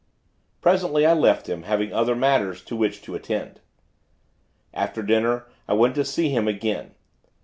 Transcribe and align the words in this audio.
Presently, 0.61 1.05
I 1.05 1.13
left 1.13 1.47
him, 1.47 1.61
having 1.61 1.93
other 1.93 2.15
matters 2.15 2.63
to 2.63 2.75
which 2.75 3.03
to 3.03 3.13
attend. 3.13 3.59
After 4.73 5.03
dinner, 5.03 5.45
I 5.67 5.73
went 5.73 5.93
to 5.93 6.03
see 6.03 6.29
him, 6.29 6.47
again. 6.47 6.95